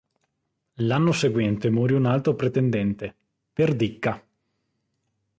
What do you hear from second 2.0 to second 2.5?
altro